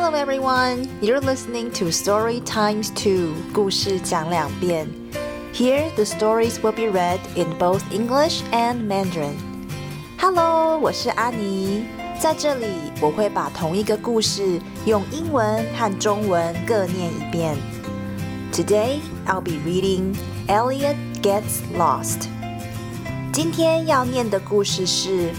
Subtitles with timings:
[0.00, 4.88] Hello everyone, you're listening to Story Times 2, 故事讲两遍.
[5.52, 9.34] Here, the stories will be read in both English and Mandarin.
[10.18, 11.84] Hello, 我是安妮，
[12.20, 12.66] 在这里
[13.00, 17.56] 我会把同一个故事用英文和中文各念一遍。
[18.52, 20.14] Today, I'll be reading
[20.48, 22.28] Elliot Gets Lost.
[23.32, 25.30] 今天要念的故事是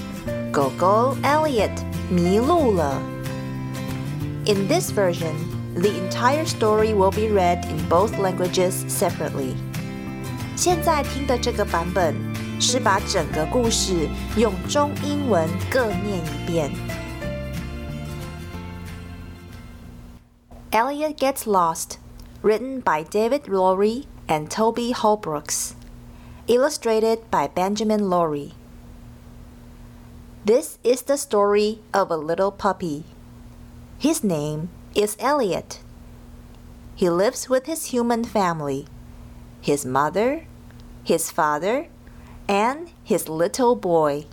[0.51, 1.71] 狗狗 Elliot
[2.09, 3.01] 迷路了。
[4.45, 5.35] In this version,
[5.75, 9.55] the entire story will be read in both languages separately.
[10.55, 12.15] 现在听的这个版本
[12.59, 16.71] 是把整个故事用中英文各念一遍。
[20.71, 21.97] Elliot Gets Lost,
[22.41, 25.73] written by David Lowry and Toby Holbrooks,
[26.47, 28.53] illustrated by Benjamin Lowry.
[30.45, 33.03] This is the story of a little puppy.
[34.02, 35.78] His name is Elliot.
[36.96, 38.88] He lives with his human family
[39.60, 40.44] his mother,
[41.04, 41.86] his father,
[42.48, 44.24] and his little boy.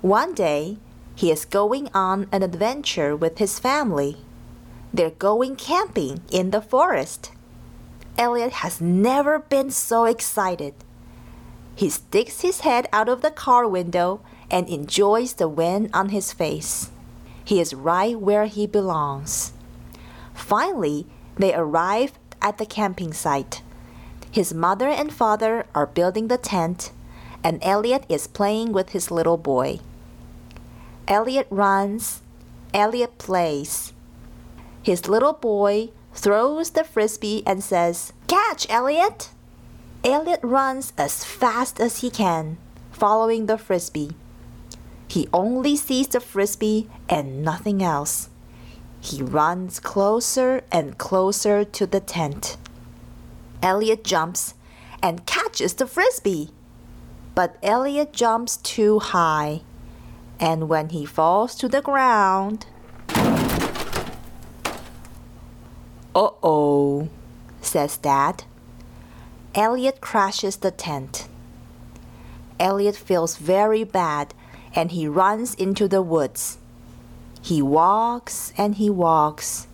[0.00, 0.78] One day,
[1.14, 4.16] he is going on an adventure with his family.
[4.94, 7.32] They're going camping in the forest.
[8.16, 10.72] Elliot has never been so excited.
[11.76, 16.32] He sticks his head out of the car window and enjoys the wind on his
[16.32, 16.90] face.
[17.44, 19.52] He is right where he belongs.
[20.34, 23.62] Finally, they arrive at the camping site.
[24.30, 26.92] His mother and father are building the tent,
[27.42, 29.80] and Elliot is playing with his little boy.
[31.08, 32.22] Elliot runs,
[32.72, 33.92] Elliot plays.
[34.82, 39.30] His little boy throws the frisbee and says, Catch, Elliot!
[40.04, 42.56] Elliot runs as fast as he can,
[42.92, 44.12] following the frisbee.
[45.10, 48.28] He only sees the frisbee and nothing else.
[49.00, 52.56] He runs closer and closer to the tent.
[53.60, 54.54] Elliot jumps
[55.02, 56.50] and catches the frisbee.
[57.34, 59.62] But Elliot jumps too high,
[60.38, 62.66] and when he falls to the ground,
[66.14, 67.08] Uh oh,
[67.60, 68.44] says Dad.
[69.56, 71.26] Elliot crashes the tent.
[72.60, 74.34] Elliot feels very bad
[74.74, 76.58] and he runs into the woods.
[77.42, 79.66] He walks and he walks.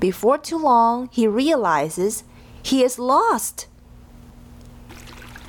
[0.00, 2.24] Before too long, he realizes
[2.62, 3.66] he is lost.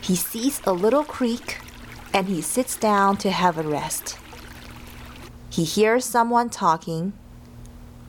[0.02, 1.59] He sees a little creek
[2.14, 4.18] and he sits down to have a rest.
[5.50, 7.14] He hears someone talking.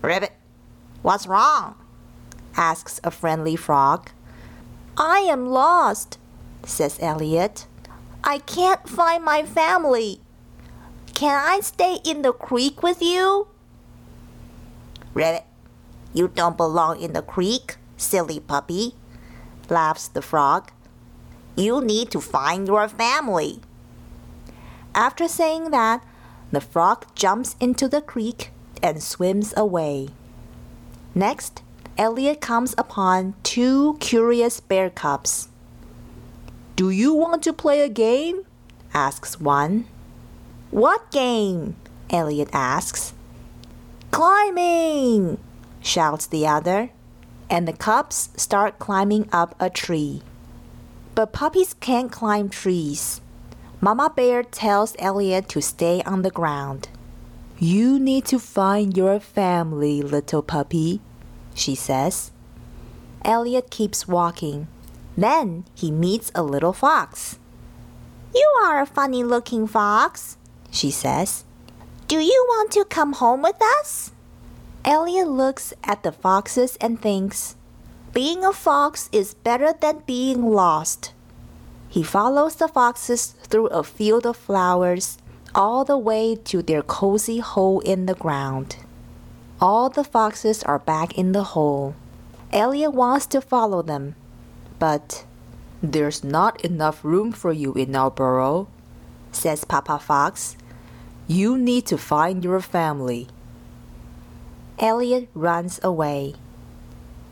[0.03, 0.33] Ribbit,
[1.03, 1.75] what's wrong?
[2.57, 4.11] asks a friendly frog.
[4.97, 6.19] I am lost,
[6.65, 7.67] says Elliot.
[8.23, 10.21] I can't find my family.
[11.21, 13.49] Can I stay in the creek with you?
[15.13, 15.45] Rabbit,
[16.15, 18.95] you don't belong in the creek, silly puppy,
[19.69, 20.73] laughs the frog.
[21.57, 23.61] You need to find your family.
[24.95, 26.03] After saying that,
[26.53, 28.51] the frog jumps into the creek
[28.83, 30.09] and swims away.
[31.15, 31.63] Next,
[31.99, 35.51] Elliot comes upon two curious bear cubs.
[36.77, 38.47] Do you want to play a game?
[38.95, 39.85] asks one.
[40.71, 41.75] What game?
[42.11, 43.13] Elliot asks.
[44.13, 45.39] Climbing!
[45.81, 46.91] shouts the other,
[47.49, 50.23] and the cubs start climbing up a tree.
[51.17, 53.21] But puppies can't climb trees.
[53.81, 56.89] Mama Bear tells Elliot to stay on the ground.
[57.59, 61.01] You need to find your family, little puppy,
[61.53, 62.31] she says.
[63.25, 64.69] Elliot keeps walking.
[65.17, 67.39] Then he meets a little fox.
[68.33, 70.37] You are a funny looking fox,
[70.71, 71.45] she says.
[72.09, 74.13] Do you want to come home with us?
[74.85, 77.55] Elliot looks at the foxes and thinks,
[78.13, 81.13] Being a fox is better than being lost.
[81.89, 85.19] He follows the foxes through a field of flowers
[85.55, 88.77] all the way to their cozy hole in the ground.
[89.61, 91.95] All the foxes are back in the hole.
[92.53, 94.15] Elliot wants to follow them,
[94.79, 95.25] but
[95.83, 98.69] there's not enough room for you in our burrow,
[99.33, 100.57] says Papa Fox.
[101.31, 103.29] You need to find your family.
[104.81, 106.35] Elliot runs away.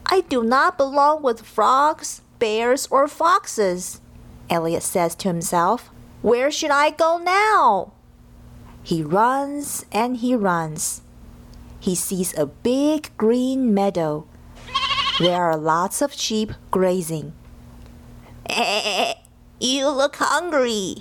[0.06, 4.00] I do not belong with frogs, bears, or foxes,
[4.49, 5.91] Elliot says to himself.
[6.23, 7.93] Where should I go now?
[8.85, 11.03] He runs and he runs.
[11.81, 14.29] He sees a big green meadow.
[15.19, 17.33] There are lots of sheep grazing.
[18.49, 19.15] Eh,
[19.59, 20.99] you look hungry,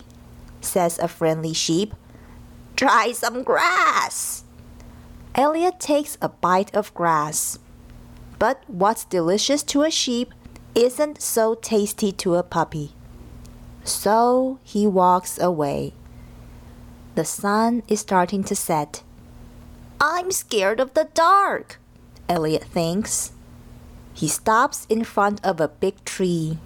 [0.62, 1.94] says a friendly sheep.
[2.78, 4.44] Try some grass.
[5.34, 7.58] Elliot takes a bite of grass.
[8.38, 10.32] But what's delicious to a sheep
[10.76, 12.92] isn't so tasty to a puppy.
[13.84, 15.94] So he walks away.
[17.16, 19.02] The sun is starting to set.
[20.00, 21.80] I'm scared of the dark,
[22.30, 23.32] Elliot thinks.
[24.14, 26.60] He stops in front of a big tree.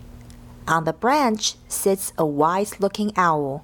[0.68, 3.64] On the branch sits a wise looking owl.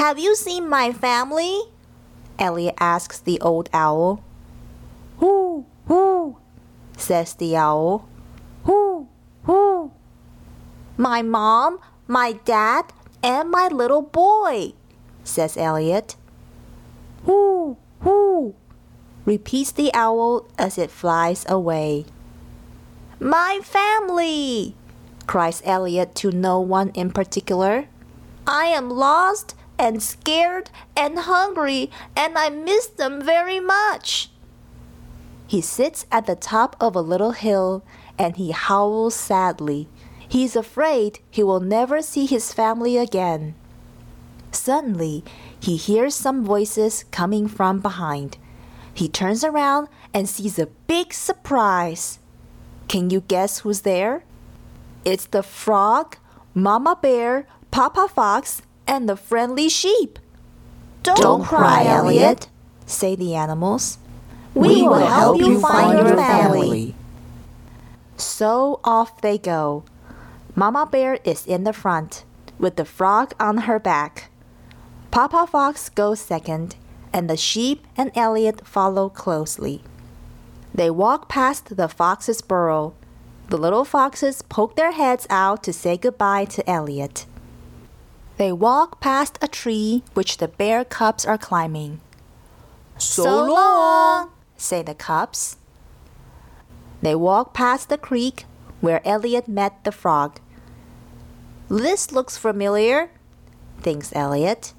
[0.00, 1.60] Have you seen my family?
[2.38, 4.24] Elliot asks the old owl.
[5.18, 6.38] Whoo, whoo,
[6.96, 8.08] says the owl.
[8.64, 9.08] Whoo,
[9.44, 9.92] whoo.
[10.96, 14.72] My mom, my dad, and my little boy,
[15.22, 16.16] says Elliot.
[17.26, 18.54] Whoo, whoo,
[19.26, 22.06] repeats the owl as it flies away.
[23.20, 24.74] My family,
[25.26, 27.84] cries Elliot to no one in particular.
[28.46, 34.30] I am lost and scared and hungry, and I miss them very much.
[35.46, 37.82] He sits at the top of a little hill
[38.18, 39.88] and he howls sadly.
[40.28, 43.54] He's afraid he will never see his family again.
[44.52, 45.24] Suddenly,
[45.58, 48.36] he hears some voices coming from behind.
[48.92, 52.18] He turns around and sees a big surprise.
[52.86, 54.24] Can you guess who's there?
[55.04, 56.16] It's the frog,
[56.54, 60.18] Mama Bear, Papa Fox, and the friendly sheep.
[61.04, 62.48] Don't, Don't cry, Elliot,
[62.84, 63.98] say the animals.
[64.52, 66.96] We, we will help you find your family.
[68.16, 69.84] So off they go.
[70.56, 72.24] Mama Bear is in the front,
[72.58, 74.28] with the frog on her back.
[75.12, 76.74] Papa Fox goes second,
[77.12, 79.82] and the sheep and Elliot follow closely.
[80.74, 82.94] They walk past the fox's burrow.
[83.48, 87.26] The little foxes poke their heads out to say goodbye to Elliot.
[88.40, 92.00] They walk past a tree which the bear cubs are climbing.
[92.96, 95.58] So, so long, say the cubs.
[97.02, 98.46] They walk past the creek
[98.80, 100.40] where Elliot met the frog.
[101.68, 103.10] This looks familiar,
[103.82, 104.72] thinks Elliot.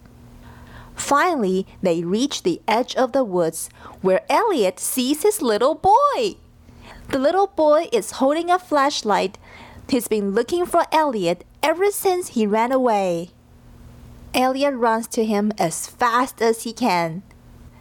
[0.95, 3.69] Finally, they reach the edge of the woods
[4.01, 6.33] where Elliot sees his little boy.
[7.09, 9.37] The little boy is holding a flashlight.
[9.87, 13.29] He's been looking for Elliot ever since he ran away.
[14.33, 17.23] Elliot runs to him as fast as he can.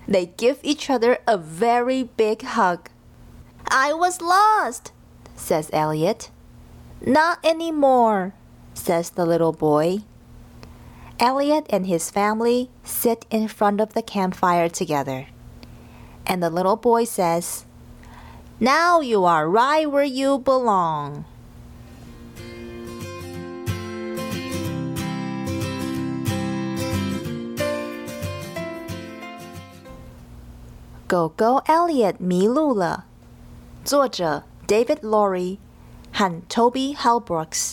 [0.09, 2.91] They give each other a very big hug.
[3.69, 4.93] I was lost,
[5.37, 6.31] says Elliot.
[7.07, 8.35] Not anymore,
[8.75, 10.01] says the little boy.
[11.21, 15.29] Elliot and his family sit in front of the campfire together.
[16.27, 17.65] And the little boy says,
[18.59, 21.25] Now you are right where you belong.
[31.11, 33.07] 狗狗 Elliot 迷路了。
[33.85, 35.59] 作者 David Laurie
[36.13, 37.73] 和 Toby Halbrooks，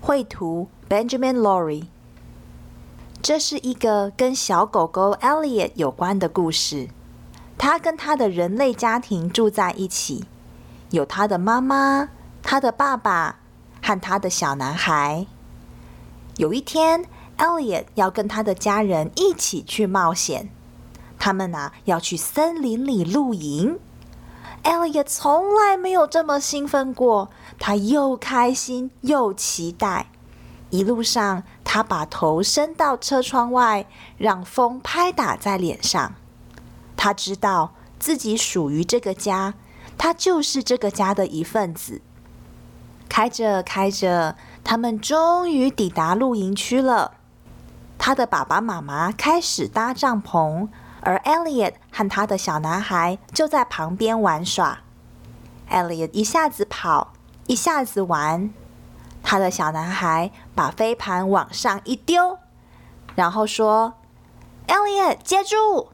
[0.00, 1.86] 绘图 Benjamin Laurie。
[3.20, 6.90] 这是一个跟小狗狗 Elliot 有关的故事。
[7.58, 10.24] 他跟他的人类家庭住在一起，
[10.90, 12.10] 有他的妈妈、
[12.40, 13.40] 他的爸爸
[13.82, 15.26] 和他的小男孩。
[16.36, 17.04] 有一天
[17.36, 20.50] ，Elliot 要跟他的家人一起去冒险。
[21.24, 23.78] 他们呐要去森林里露营。
[24.62, 30.08] Elliot 从来没有这么兴奋过，他又开心又期待。
[30.68, 33.86] 一路上，他把头伸到车窗外，
[34.18, 36.12] 让风拍打在脸上。
[36.94, 39.54] 他知道自己属于这个家，
[39.96, 42.02] 他就是这个家的一份子。
[43.08, 47.12] 开着开着，他们终于抵达露营区了。
[47.96, 50.68] 他的爸爸妈妈开始搭帐篷，
[51.04, 54.80] 而 Elliot 和他的小男孩就在旁边玩耍。
[55.70, 57.12] Elliot 一下子跑，
[57.46, 58.52] 一下子玩。
[59.22, 62.38] 他的小男孩把飞盘往上一丢，
[63.14, 63.94] 然后说
[64.66, 65.90] ：“Elliot，接住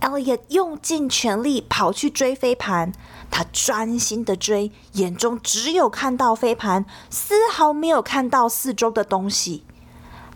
[0.00, 2.92] ！”Elliot 用尽全力跑去追飞盘，
[3.30, 9.64] 他专心的追，眼中只有看到飞盘，丝毫没有看到四周的东西。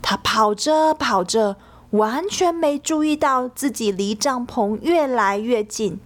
[0.01, 1.57] 他跑着跑着，
[1.95, 6.01] 完全没注意到自己离帐篷越来越近。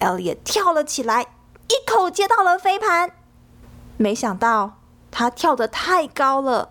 [0.00, 1.22] Elliot 跳了起来，
[1.68, 3.12] 一口接到了飞盘。
[3.98, 4.78] 没想到
[5.10, 6.70] 他跳得太高了，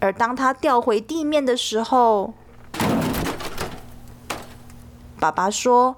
[0.00, 2.34] 而当他掉回地面的时候，
[5.20, 5.96] 爸爸说：“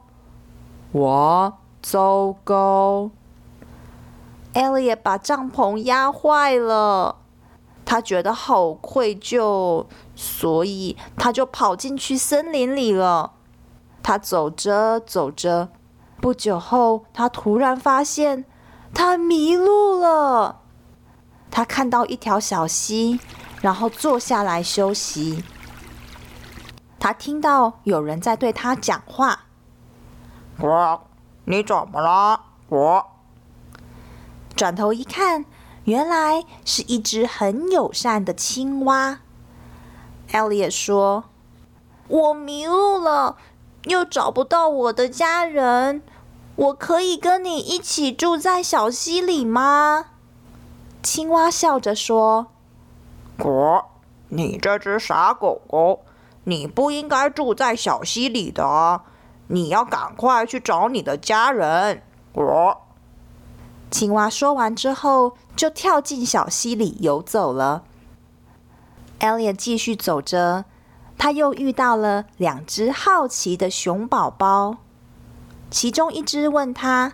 [0.93, 3.11] 我糟糕
[4.53, 7.17] ，Ella 把帐篷压坏了，
[7.85, 13.33] 他觉得好愧疚，所以他就跑进去森林里了。
[14.03, 15.71] 他走着走着，
[16.21, 18.45] 不久后，他突然发现
[18.93, 20.61] 他迷路了。
[21.51, 23.21] 他看到一条小溪，
[23.61, 25.45] 然后坐下来休息。
[26.99, 29.41] 他听到有人在对他讲话
[30.59, 31.07] ：“我，
[31.45, 33.07] 你怎么了？”我
[34.57, 35.45] 转头一看，
[35.85, 39.21] 原来是一只很友善的青蛙。
[40.33, 41.25] 艾丽说
[42.09, 43.37] ：“我迷路了。”
[43.85, 46.03] 又找不到我的家人，
[46.57, 50.07] 我可以跟你一起住在小溪里吗？
[51.03, 52.47] 青蛙笑着说
[53.39, 53.85] ：“果，
[54.31, 56.01] 你这只傻狗狗，
[56.45, 59.03] 你不应该住在小溪里的，
[59.49, 62.84] 你要赶快去找你的家人。”果。
[63.95, 67.85] 青蛙说完之后，就跳进小溪里游走了。
[69.21, 70.65] 艾丽继续走着。
[71.17, 74.79] 他又遇到了两只好奇的熊宝宝，
[75.71, 77.13] 其中一只问他：“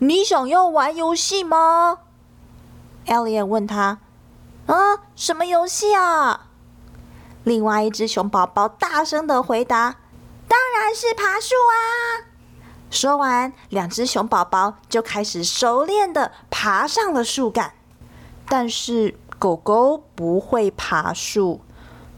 [0.00, 1.98] 你想要玩游戏吗？”
[3.04, 3.98] 艾丽问他
[4.64, 4.74] ：“啊，
[5.14, 6.46] 什么游戏啊？”
[7.44, 9.96] 另外一只熊宝宝大声的回答
[10.48, 12.32] ：“当然是爬树啊！”
[12.90, 17.72] 说完，两只熊宝宝就开始熟练的爬上了树干。
[18.48, 21.60] 但是狗狗不会爬树。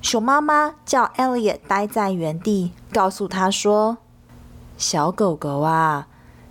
[0.01, 3.99] 熊妈妈叫 Elliot 待在原地，告诉他说
[4.79, 6.07] ：“小狗狗啊，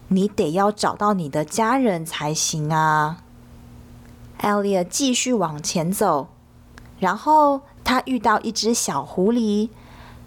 [0.10, 3.18] 你得要找到你的家人才行啊。
[4.42, 6.28] ”Elliot 继续往前走，
[7.00, 9.70] 然后他遇到一只小狐狸。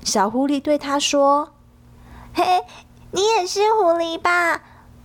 [0.02, 1.52] 小狐狸对他说
[2.32, 2.62] ：“嘿，
[3.12, 4.62] 你也是狐狸吧？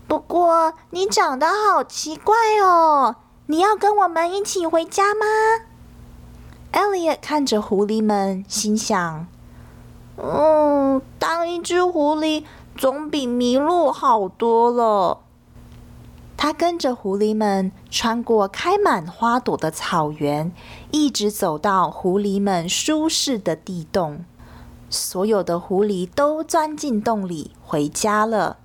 [0.07, 3.15] 不过你长得好奇怪哦，
[3.47, 5.25] 你要跟我们一起回家吗？”
[6.71, 9.27] Elliot 看着狐狸们，心想
[10.21, 12.43] ：“嗯，当一只狐狸
[12.77, 15.21] 总比迷路好多了。”
[16.37, 20.51] 他跟着狐狸们穿过开满花朵的草原，
[20.91, 24.25] 一直走到狐狸们舒适的地洞。
[24.89, 28.57] 所有的狐狸都钻进洞里回家了。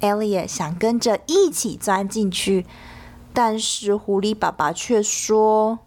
[0.00, 2.66] ，Ella 想跟着一起钻进去，
[3.32, 5.78] 但是狐狸爸爸却说。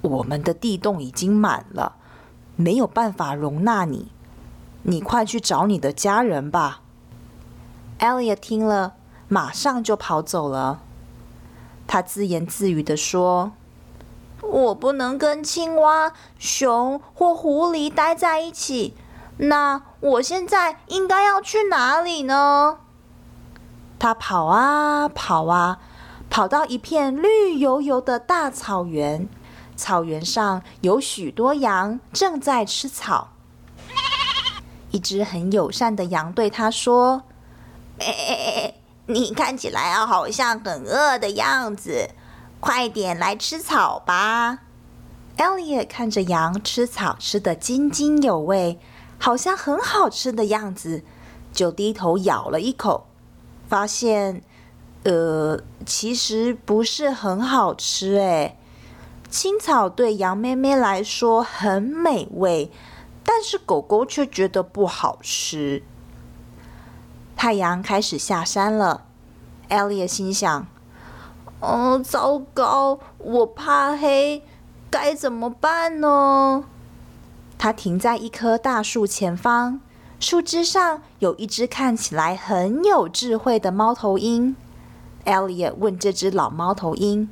[0.00, 1.94] 我们的地洞已经满了，
[2.56, 4.08] 没有办法容纳你。
[4.82, 6.80] 你快去找你的家人吧。
[7.98, 8.94] 艾丽听了，
[9.28, 10.80] 马上就跑走了。
[11.86, 13.52] 他自言自语的说
[14.52, 18.94] ：“我不能跟青蛙、熊或狐狸待在一起。
[19.38, 22.78] 那我现在应该要去哪里呢？”
[23.98, 25.78] 他跑啊跑啊，
[26.28, 29.28] 跑到一片绿油油的大草原。
[29.74, 33.28] 草原上有许多羊正在吃草。
[34.90, 37.22] 一只很友善的羊对他说
[39.06, 42.10] ：“你看起来，好像很饿的样子，
[42.62, 44.60] 快点来吃草吧。
[45.36, 48.78] ”，Ella 看着羊吃草吃得津津有味，
[49.18, 51.02] 好像很好吃的样子，
[51.52, 53.08] 就低头咬了一口，
[53.68, 54.44] 发现，
[55.02, 58.56] 呃，其实不是很好吃，哎。
[59.28, 62.70] 青草对羊妹妹来说很美味，
[63.24, 65.82] 但是狗狗却觉得不好吃。
[67.34, 69.06] 太阳开始下山了，
[69.68, 70.66] 艾丽心想
[71.62, 74.42] ：“哦，糟糕，我怕黑，
[74.90, 76.64] 该怎么办呢？”
[77.56, 79.80] 他停在一棵大树前方，
[80.18, 84.56] 树枝上有一只看起来很有智慧的猫头鹰。
[85.24, 87.30] 艾丽问这只老猫头鹰。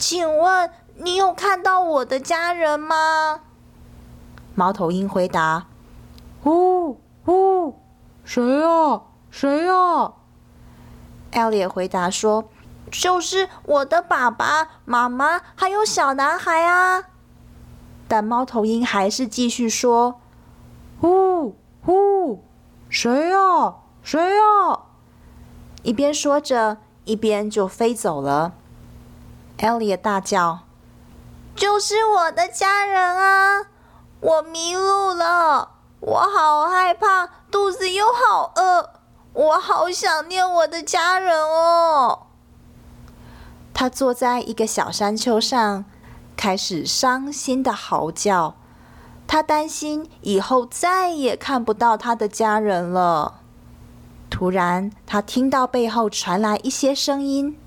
[0.00, 3.42] 请问你有看到我的家人吗？
[4.56, 5.66] 猫头鹰回答
[6.44, 7.76] ：“呜呜，
[8.24, 9.02] 谁呀？
[9.30, 10.12] 谁呀？”
[11.30, 12.44] 艾丽回答说
[12.90, 17.04] ：“就是我的爸爸妈妈还有小男孩啊。”
[18.06, 20.20] 但猫头鹰还是继续说
[21.02, 22.44] ：“呜呜，
[22.88, 23.74] 谁呀？
[24.02, 24.80] 谁呀？”
[25.82, 28.52] 一边说着，一边就飞走了。
[29.58, 30.60] 艾丽大叫
[31.56, 33.66] ：“就是我的家人啊！
[34.20, 38.90] 我迷路了，我好害怕，肚子又好饿，
[39.32, 42.26] 我好想念我的家人哦！”
[43.74, 45.84] 他坐在一个小山丘上，
[46.36, 48.54] 开始伤心的嚎叫。
[49.26, 53.40] 他担心以后再也看不到他的家人了。
[54.30, 57.58] 突然，他听到背后传来一些声音。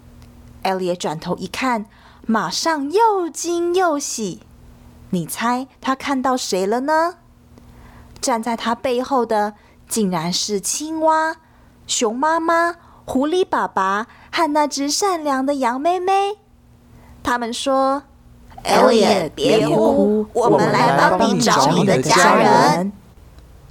[0.63, 1.85] 艾丽转头一看，
[2.25, 4.41] 马上又惊又喜。
[5.09, 7.15] 你猜他看到谁了呢？
[8.19, 9.53] 站在他背后的
[9.87, 11.37] 竟然是青蛙、
[11.85, 16.37] 熊妈妈、狐狸爸爸和那只善良的羊妹妹。
[17.23, 18.03] 他们说
[18.63, 22.93] ：“Elliot，别哭，我们来帮你找你的家人。”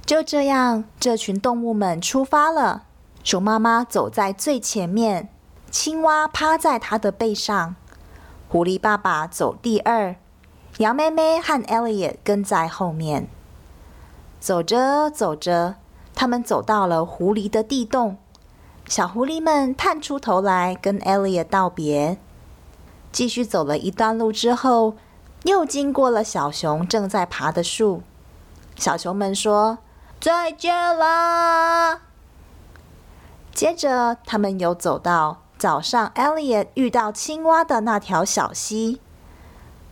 [0.05, 2.83] 就这样，这群动物们出发了。
[3.23, 5.29] 熊妈妈走在最前面，
[5.71, 7.77] 青蛙趴在它的背上，
[8.49, 10.17] 狐狸爸爸走第二，
[10.79, 13.29] 羊妹妹和 Elliot 跟在后面。
[14.41, 15.75] 走着走着，
[16.13, 18.17] 他们走到了狐狸的地洞。
[18.87, 22.17] 小狐狸们探出头来跟 Elliot 道别。
[23.11, 24.95] 继续走了一段路之后，
[25.43, 28.03] 又经过了小熊正在爬的树。
[28.75, 29.79] 小熊们说
[30.21, 32.01] ：“再见啦！”
[33.53, 39.01] 接着，他们又走到早上，Elliot 遇到青蛙的那条小溪。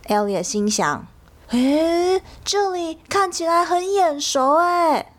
[0.06, 1.06] Elliot 心想
[1.50, 5.14] ：“诶，这里看起来很眼熟哎。”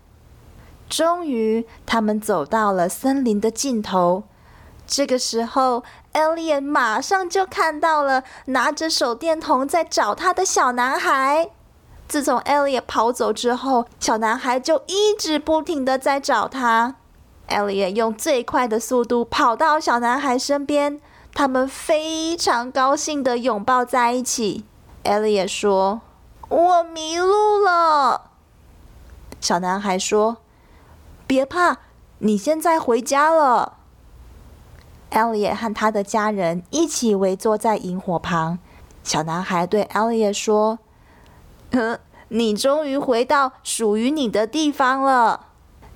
[0.89, 4.23] 终于，他们走到了森林的尽头。
[4.85, 11.49] 这个时候，Elliot 马上就看到了拿着手电筒在找他的小男孩。
[12.07, 16.95] 自从 Elliot 跑走之后，小男孩就一直不停的在找他。
[17.49, 21.01] Elliot 用最快的速度跑到小男孩身边，
[21.33, 24.63] 他们非常高兴的拥抱在一起。
[25.03, 25.99] Elliot 说
[26.47, 28.31] ：“我迷路了。”
[29.41, 30.37] 小男孩说
[31.27, 31.77] ：“别怕，
[32.19, 33.73] 你现在回家了。”
[35.11, 38.57] Elliot 和他的家人一起围坐在萤火旁。
[39.03, 40.79] 小男孩对 Elliot 说
[42.29, 45.45] ：“你终于回到属于你的地方了。”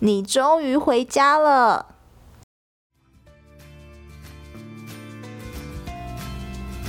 [0.04, 1.86] 你终于回家了。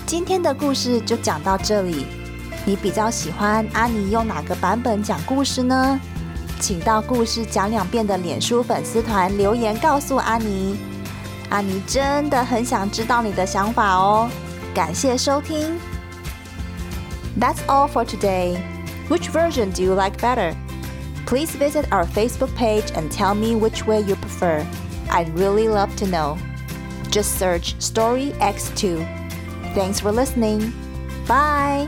[0.07, 2.07] 今天的故事就讲到这里。
[2.65, 6.01] 你比较喜欢阿尼用哪个版本讲故事呢？
[6.62, 10.78] 请到故事讲两遍的脸书粉丝团留言告诉阿尼。
[11.50, 14.30] 阿尼真的很想知道你的想法哦。
[14.74, 15.80] 感谢收听。
[17.40, 18.58] That's all for today.
[19.10, 20.56] Which version do you like better?
[21.26, 24.66] Please visit our Facebook page and tell me which way you prefer.
[25.10, 26.38] I'd really love to know.
[27.12, 29.06] Just search Story X2.
[29.74, 30.74] Thanks for listening.
[31.28, 31.88] Bye.